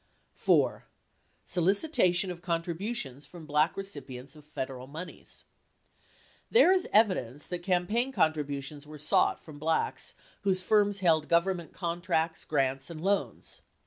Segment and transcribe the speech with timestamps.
[0.33, 0.85] 85 4.
[1.45, 5.43] SOLICITATION OF CONTRIBUTIONS FROM BLACK RECIPIENTS OF FEDERAL MONEYS
[6.49, 11.29] There is evidence that campaign contributions w r ere sought from blacks whose firms held
[11.29, 13.61] Government contracts, grants, and loans.